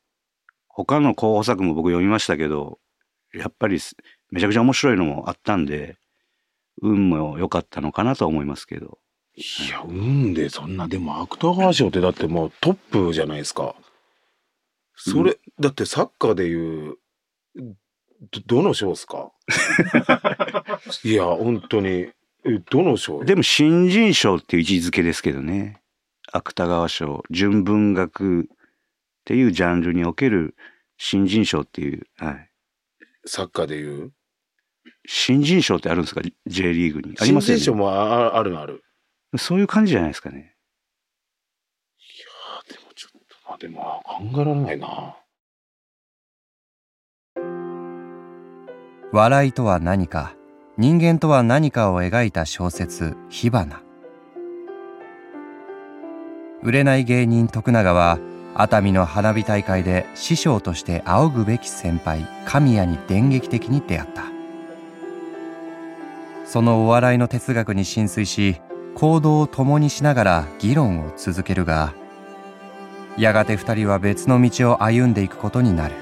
[0.73, 2.79] 他の候補作も僕読みましたけど、
[3.33, 3.79] やっぱり
[4.31, 5.97] めちゃくちゃ面白いのもあったんで、
[6.81, 8.97] 運も良かったのかなと思いますけど。
[9.35, 13.75] いや、運でそんな、でも芥川賞ってだってもうトップじゃないですか。
[14.95, 16.97] それ、うん、だってサッカーでいう、
[17.55, 19.31] ど、どの賞ですか？
[21.03, 22.09] いや、本当に。
[22.43, 25.81] え、どの賞でも新人賞っていう位置づけですけどね。
[26.33, 28.49] 芥川賞、純文学
[29.21, 30.55] っていうジャンルにおける
[30.97, 32.49] 新人賞っていう、はい。
[33.25, 34.11] サッカーでいう？
[35.07, 37.15] 新人賞ってあるんですか ?J リーグに。
[37.19, 38.83] ありますよ、ね、新人賞もああるのある？
[39.37, 40.37] そういう感じじゃないですかね。
[40.37, 40.47] いや
[42.75, 45.17] でもちょっと、まあでも考えられないな。
[49.13, 50.35] 笑いとは何か、
[50.77, 53.81] 人間とは何かを描いた小説「火花」。
[56.63, 58.19] 売れない芸人徳永は
[58.53, 64.23] 熱海の花火大会で師匠として仰ぐべき先輩神谷に電撃的に出会った。
[66.45, 68.57] そのお笑いの哲学に浸水し
[68.95, 71.93] 行動を共にしながら議論を続けるが
[73.17, 75.95] やがて二人は別の道を歩んでいくことになる。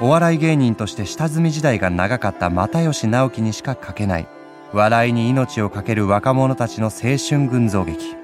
[0.00, 4.28] お笑い芸人として下積み時代が長かった又吉直樹にしか書けない
[4.72, 8.19] 笑いに命を懸ける若者たちの青春群像劇。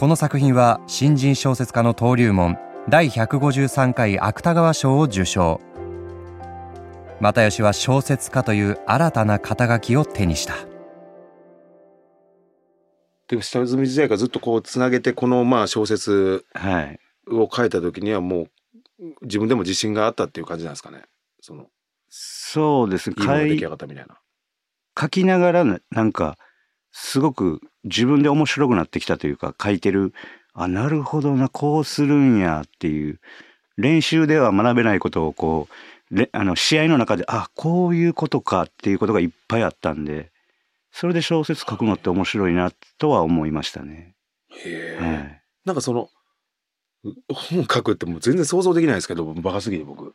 [0.00, 2.56] この作品は新人小説家の登竜門
[2.88, 5.60] 第153回芥川賞を受賞
[7.20, 10.54] 又吉は小説家という新たな肩書きを手にした
[13.28, 16.46] で下積み時代からずっとこうつなげてこのまあ小説
[17.30, 18.44] を書いた時にはも
[19.00, 21.02] う自分でも自信があったっていう感じなんですかね
[21.42, 21.66] その
[22.08, 23.16] そうですね。
[23.18, 24.18] いい出来上がったみたいな。
[24.98, 26.38] 書きながらなんか
[26.90, 30.12] すごく自分で面白くなってきたというか書いてる
[30.52, 33.20] あなるほどなこうするんやっていう
[33.76, 35.68] 練習では学べないことをこ
[36.12, 40.30] うあの試合の中であこういうことかっていうことがいっぱいあったんで
[40.92, 44.14] それで小説書くのって面白いなとは思いましたね。
[44.50, 46.10] へえ、はい、なんかその
[47.32, 50.12] 本書くってもう全然想像できないですけどバカすぎて僕。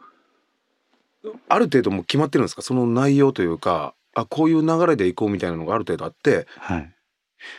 [1.50, 2.62] ある程度も決まってるんですか？
[2.62, 6.95] その内容というかあこういう流れでいこうみたいなのがある程度あって、はい、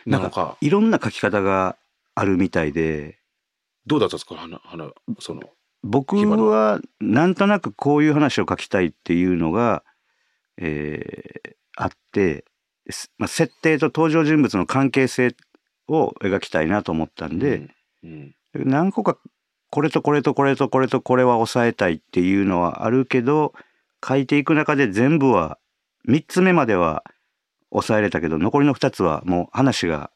[0.05, 1.77] なんかいろんな書き方が
[2.15, 3.19] あるみたいで。
[3.87, 4.35] どうだったんですか？
[4.37, 5.43] 花花その
[5.83, 9.85] 僕はなんとなくこういう話を書きたいっていうのが、
[10.57, 12.45] えー、あって、
[13.19, 15.37] まあ、設定と登場人物の関係性
[15.87, 17.69] を描きたいなと思ったんで、
[18.03, 19.19] うんうん、何個か
[19.71, 23.53] これとこれとこれとこれとこれは抑えたいっていうのはあるけど
[24.07, 25.59] 書いていく中で全部は
[26.09, 27.05] 3つ目までは
[27.71, 30.11] 抑えれたけど残りの2つはもう話が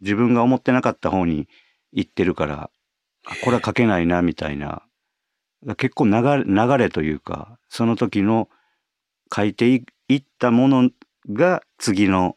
[0.00, 1.48] 自分が思ってなかった方に
[1.92, 2.70] 行ってるから
[3.44, 4.82] これは書けないなみたいな
[5.76, 8.48] 結構流れ流れというかその時の
[9.34, 9.84] 書いてい
[10.14, 10.90] ったもの
[11.30, 12.36] が次の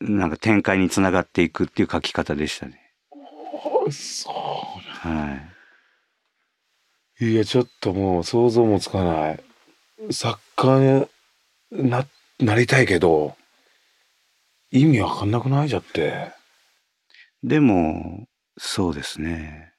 [0.00, 2.80] なんか展開につながっていくっていう書き方でしたね。
[3.90, 4.34] そう
[5.08, 5.38] は
[7.20, 7.26] い。
[7.26, 9.40] いや、ちょっともう想像もつかない。
[10.10, 11.06] 作家
[11.70, 12.06] にな、
[12.40, 13.36] なりたいけど、
[14.70, 15.68] 意味わかんなくない？
[15.68, 16.32] じゃって。
[17.42, 18.26] でも、
[18.58, 19.72] そうですね。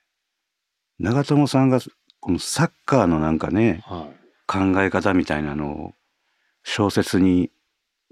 [1.00, 1.80] 長友さんが、
[2.22, 4.16] このサッカーのなんかね、はい、
[4.48, 5.94] 考え方みたいなのを
[6.64, 7.52] 小説に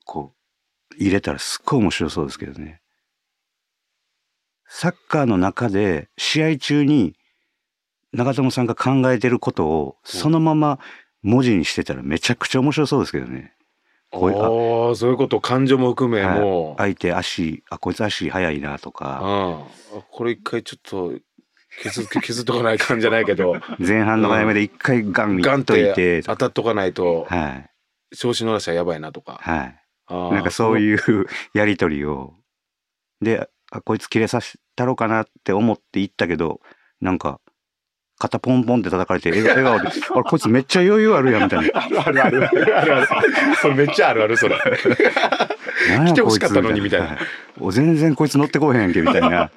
[0.06, 0.34] こ
[0.92, 2.82] う入れたらすっごい面白そうですけどね。
[4.68, 7.16] サッカーの中で試合中に
[8.12, 10.80] 長友さんが考えてることをそのまま
[11.22, 13.54] 文字にしてたらめちゃくちゃ面白そうですけどね。
[14.14, 19.20] こうあそういうこと感情も含めもう、相手足あこいつ足速いなとか。
[19.24, 19.66] あ
[20.12, 21.14] これ一回ちょっと
[21.82, 23.56] 削 削っとかないかんじゃないけど。
[23.80, 27.50] 前半の早めで一回ガンガンといて当たっとかないと、は
[28.12, 32.36] い、調子乗らしはやばいなとか、はい、なんかそういうやり取りを。
[33.20, 36.62] であこいつ切れさせたろうかなって思って行ったけど
[37.02, 37.40] なんか
[38.24, 41.82] 肩ポンポンって叩かれて笑顔で「あれこいつめっちゃ余裕あるやん」みたいな。
[41.84, 44.56] あるあるあるあるあるそれめっちゃあるあるそれ。
[46.08, 47.18] 来てほしかったのにみたいな。
[47.60, 49.52] お全然こいつ乗ってこへんやんけみたいな。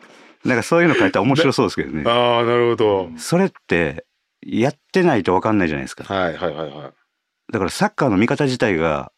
[0.45, 2.03] なんかそういうの書いたら面白そうですけどね。
[2.07, 3.11] ああなるほど。
[3.17, 4.05] それって
[4.43, 6.13] やってないと分かんないじゃないですか。
[6.13, 7.53] はいはいはいはい。
[7.53, 9.13] だからサッカーの見方自体が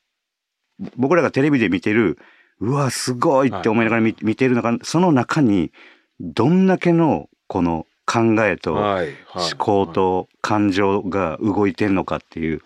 [0.96, 2.18] 僕らがテレビで見てる
[2.60, 5.72] うわすごいって思いながら見,、見てる中その中に
[6.20, 9.06] どんだけのこの考えと思
[9.58, 12.62] 考と感情が動いてんのかっていう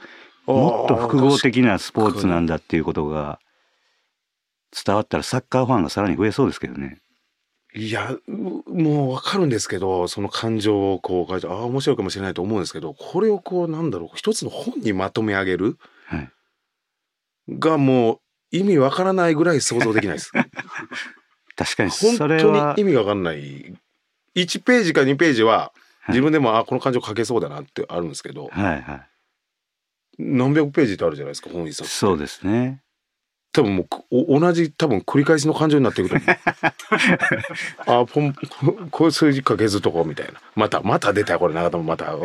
[0.46, 3.40] もっと複合的なスポーツなんだっていうことが
[4.85, 6.98] 伝わったらサッカーファンがさらに増えそうですけどね。
[7.74, 8.16] いや
[8.68, 16.31] もうわかるんですけどその感情をこう書いてああ面白いかもしれないと思うんですけどこれをこうなんだろう一つの本にまとめ上げる、はい、
[17.59, 18.18] がもう
[18.50, 20.33] 意味わからないぐらい想像できないです。
[21.57, 23.74] 確かに本当に意味わかんない。
[24.37, 25.73] 1ページか2ページは
[26.09, 29.07] 自分でもあこの感情書けそうだなってあるんですけど、はいはい、
[30.18, 32.83] 何百ページってあるじゃないですか本一冊そうですね。
[33.55, 38.01] 多分もう同じ多分繰り返しの感情になっていくと思う。
[38.03, 38.35] あポン
[38.90, 40.40] こういう数字かけずとこみたいな。
[40.57, 42.16] またまた出たこれ長友また。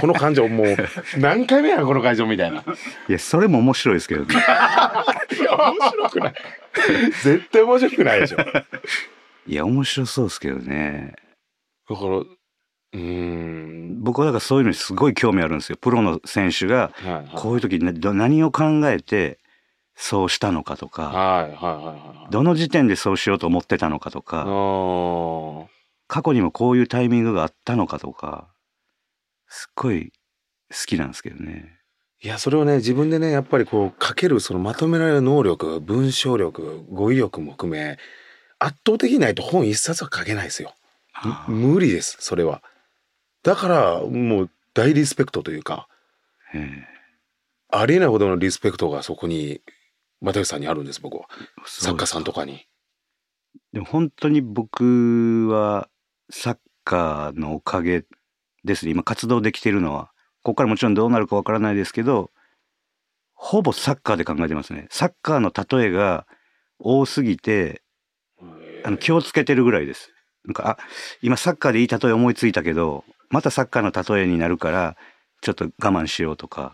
[0.00, 0.76] この感情もう
[1.20, 2.64] 何回目やこの感情みたいな。
[3.08, 4.34] いやそれも面白いですけどね。
[5.38, 6.34] 面白くない。
[7.22, 8.38] 絶対面白くないでしょ。
[9.46, 11.14] いや面白そうですけどね
[11.90, 12.22] だから
[12.92, 14.02] うん。
[14.02, 15.78] 僕はだからそういうのにすごい興味あるんですよ。
[15.80, 16.92] プロの選手が
[17.34, 19.38] こういう時何を考えて
[19.94, 24.44] そうしたのかとか、はいはいはい、どの時点でそうしようと思ってたのかとか
[26.08, 28.48] 過去にもこういうタイミングがあったのかとか
[29.46, 30.12] すっごい
[30.70, 31.76] 好きなんですけどね。
[32.22, 37.98] いやそれをね自分でねやっぱりこう書けるそのまとめられる能力文章力語彙力も含め
[38.58, 40.74] 圧倒的にないと本一冊は書けないですよ。
[41.48, 42.62] 無理ですそれは。
[43.42, 45.88] だからもう大リスペクトというか
[47.70, 49.60] ありえないほどのリスペクトがそこに
[50.20, 51.28] 又吉さんにあるんです僕は。
[51.66, 52.66] 作家さんとかに。
[53.72, 55.88] でも本当に僕は
[56.30, 58.04] サッカーのおかげ
[58.64, 58.92] ですね。
[58.92, 60.10] 今活動できてるのは
[60.42, 62.30] ここからもちろんどうなるかわからないですけど
[63.34, 64.86] ほぼサッカーで考えてますね。
[64.90, 66.26] サッカーの例えが
[66.78, 67.82] 多すぎて
[68.84, 70.10] あの気をつけてるぐらいです
[70.46, 70.78] なんかあ
[71.22, 74.96] 今サッカーでいい例え思いついたけどまたサッカーの例えになるから
[75.40, 76.72] ちょっと我慢しようとか。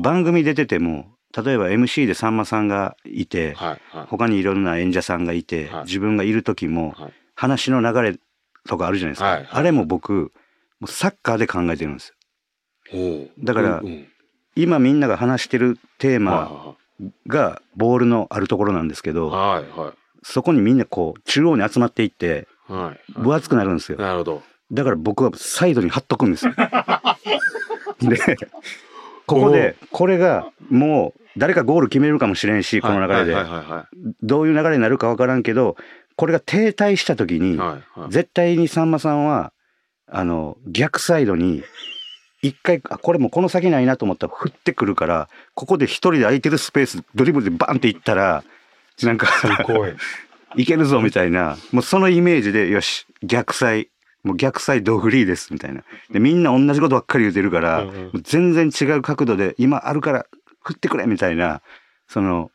[0.00, 6.94] 番組出てても例えば MC でさんまさんがいて、はいはい、他にいろんな演者さんがいて、はい、自分がいる時も、
[7.34, 8.18] 話の流れ
[8.68, 10.32] とかあるじゃないですか、はいはい、あれも僕
[10.78, 12.14] もうサッカーで考えてるんです
[12.92, 13.28] よ。
[13.42, 14.06] だから、うんうん、
[14.54, 16.76] 今みんなが話してるテーマ
[17.26, 23.98] がボールのあるところなんですけど、はいはい、そこにみんなこう中央に集まっていって、はい、分厚くなるんですよ。
[23.98, 24.42] なるほど。
[24.72, 26.54] だから僕はサイドに貼っとくんですよ。
[28.00, 28.18] で
[29.26, 33.36] ここでこれがもう誰かゴール決めるかもしれんしこの流れで。
[34.22, 35.76] どういう流れになるか分からんけど
[36.16, 37.58] これが停滞した時に
[38.08, 39.52] 絶対にさんまさんは
[40.06, 41.62] あの逆サイドに
[42.42, 48.44] 一回あこれもこの先ないなと思ったら振ってくるからここで一人で空いてるスペースドリブルでバンっていったら
[49.02, 49.26] なんか
[50.56, 53.90] いけるぞみたいなもうそのイメージでよし逆サイ
[54.22, 55.84] もう逆サイドフリーですみたいな。
[56.10, 57.86] でみんな同じことばっかり言うてるから、
[58.22, 60.26] 全然違う角度で今あるから
[60.64, 61.60] 振ってくれみたいな、
[62.08, 62.50] その、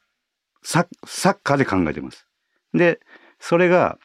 [0.64, 2.26] サッカーで考えてます。
[2.74, 3.00] で、
[3.40, 3.98] それが、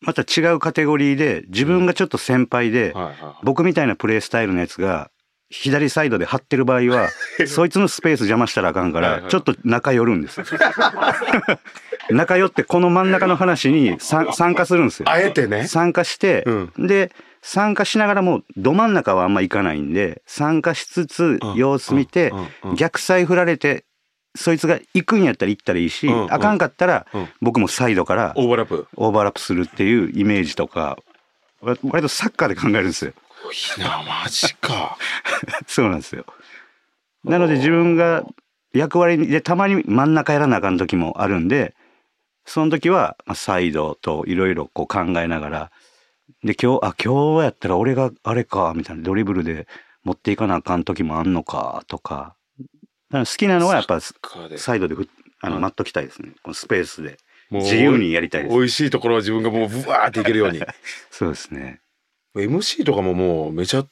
[0.00, 2.94] また違うカテゴリーで、自分がちょっと先輩で、
[3.44, 5.10] 僕みたいなプレースタイルのやつが、
[5.52, 7.10] 左サイドで張ってる場合は、
[7.46, 10.40] そいつのスペース邪魔したらあかんから、ちょっと仲寄るんです。
[12.10, 15.08] 仲寄ってこの真ん中の話に参加するんですよ。
[15.08, 15.66] あえてね。
[15.68, 17.12] 参加して、うん、で、
[17.42, 22.32] 参加しながらもど真ん中はあんま行かないんで参加しつつ様子見て
[22.76, 23.84] 逆サイ振られて
[24.36, 27.06] そいつが行くんやったら行ったらいいしあかんかったら
[27.40, 28.86] 僕もサイドからオーバーラップ。
[28.96, 30.98] オーバーラップするっていうイメージとか
[31.60, 33.12] 割とサッカーで考えるんですよ。
[33.52, 34.96] いいなマジか
[35.66, 36.24] そうなんですよ。
[37.24, 38.24] なので自分が
[38.72, 41.74] 役割でたまに真ん中やらなあかん時もあるんで
[42.46, 45.70] その時はサイドといろいろこう考えながら
[46.44, 49.66] で、今日、あ、今日やったら俺があれか、みたいな、ドリブルで
[50.02, 52.34] 持っていかなあかん時もあんのか、とか。
[53.10, 54.00] か好きなのはやっぱ、
[54.56, 55.08] サイドでふ
[55.40, 56.32] あの、待っときたいですね。
[56.42, 57.18] このスペースで。
[57.50, 58.56] 自由にやりたいです。
[58.56, 60.60] 美味しいところは自分がもうブワーっていけるように。
[61.10, 61.81] そうですね。
[62.34, 63.88] MC とかももうめちゃ好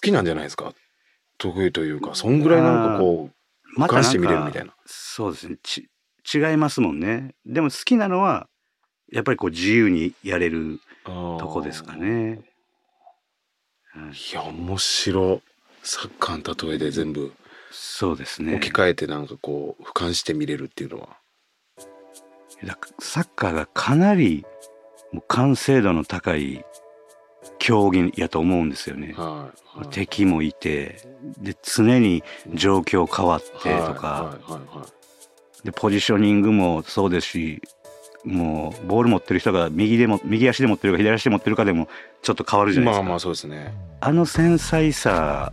[0.00, 0.72] きなんじゃないですか？
[1.38, 3.30] 得意というか、そんぐらいなんかこ
[3.76, 4.74] う、俯瞰して見れるみたいな。
[4.86, 5.56] そうですね。
[5.62, 5.88] ち、
[6.32, 7.34] 違いますもんね。
[7.44, 8.48] でも好きなのは、
[9.10, 12.40] やっぱりこう自由にやれるとこですかね。
[13.94, 15.42] いや面白
[15.82, 17.34] サッカーの例えで全部
[17.70, 21.18] そうですね置き換えてなんかこう俯瞰して見れるっていうのは
[23.00, 24.46] サッカーがかなり
[25.28, 26.64] 完成度の高い
[27.58, 31.00] 競技やと思うんですよね、はいはい、敵もいて
[31.38, 32.22] で常に
[32.54, 34.36] 状況変わってとか、
[35.64, 37.62] でポジショニングもそうですし
[38.24, 41.88] もうボール持ってる人が右でも右足で持ってるか左足で持ってるかでも
[42.22, 43.02] ちょっと変わるじゃないですか。
[43.02, 43.74] まあまあそうですね。
[44.00, 45.52] あの繊細さ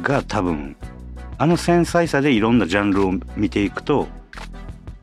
[0.00, 0.76] が多分
[1.36, 4.08] あの繊細さでいろんなジャンルを見ていくと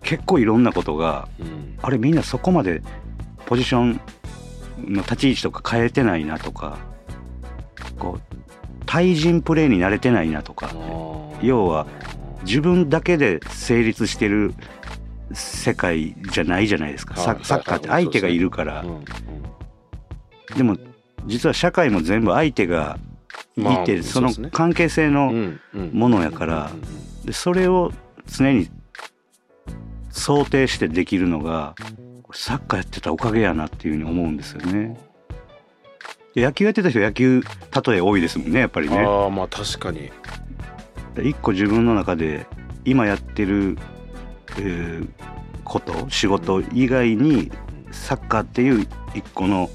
[0.01, 2.81] 結構いろんなことが、うん、あれみんなそこまで
[3.45, 4.01] ポジション
[4.87, 6.77] の立ち位置とか変えてないなとか
[7.97, 8.37] こう
[8.85, 10.71] 対人プレーに慣れてないなとか
[11.41, 11.87] 要は
[12.43, 14.53] 自分だけで成立してる
[15.33, 18.83] 世界じゃないじゃないですか、サッカーって相手がいるから、
[20.57, 20.75] でも
[21.25, 22.99] 実は社会も全部相手が
[23.55, 25.31] いて、まあ、その関係性の
[25.93, 26.71] ものやから。
[27.23, 27.91] でそれを
[28.25, 28.69] 常に
[30.09, 31.75] 想定してできるのが
[32.33, 34.97] サッカーやってたおかげやなっていうふうに思うんですよね。
[36.35, 38.97] 野球やってた人野球例え多いですもんねやっぱりね。
[38.99, 40.11] あまあ確かに。
[41.21, 42.47] 一個自分の中で
[42.85, 43.77] 今やってる、
[44.57, 45.07] えー、
[45.63, 47.51] こと仕事以外に
[47.91, 49.69] サッカーっていう一個の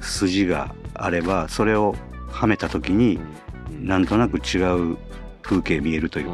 [0.00, 1.96] 筋があればそれを
[2.30, 3.18] はめた時に
[3.80, 4.58] なんとなく違
[4.92, 4.96] う
[5.42, 6.32] 風景見えるというか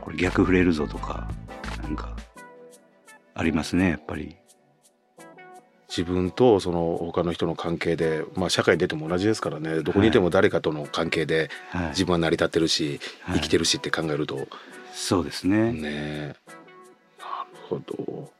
[0.00, 1.28] これ逆触れるぞとか
[3.34, 4.36] ありますねやっぱり。
[5.88, 9.82] 自分とその他の人の関係で、まあ、社会に出ても同じですからね。
[9.82, 11.50] どこにいても誰かとの関係で
[11.90, 14.48] 自分は成り立ってるし、はい、生きてるしって考えると、はい、
[14.92, 15.72] そうですね。
[15.72, 16.36] ねなる
[17.68, 18.32] ほど。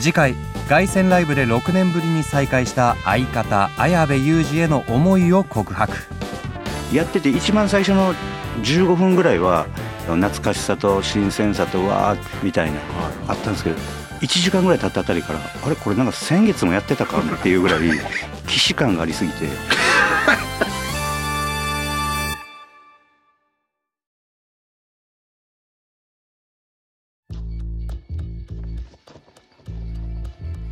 [0.00, 0.34] 次回
[0.68, 5.96] 凱旋ライブで6年ぶりに再会した相方綾部祐二への思いを告白。
[6.92, 8.14] やってて一番最初の
[8.62, 9.66] 15分ぐらいは
[10.14, 12.78] 懐かしさと新鮮さとわーみたいな
[13.28, 13.76] あったんですけど
[14.20, 17.90] 1時間ぐらい経ったあたりからあれこれなんか先月もやってたかっていうぐらい
[18.46, 19.46] 既視感がありすぎて。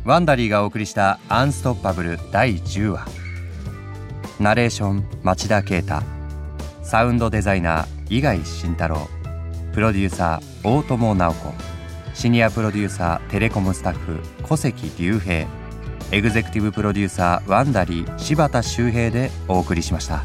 [0.05, 3.07] ワンダリーがお送りした「アンストッパブル」第10話。
[4.39, 6.15] ナレーション町田啓太。
[6.83, 9.09] サウンドデザイナー伊貝慎太郎
[9.75, 11.53] プロデューサー大友直子
[12.13, 15.47] シニアプロデューサーテレコムスタッフ小関隆平
[16.11, 20.23] エグゼクティブプロデューサーワンダリー柴田修平でお送りしました。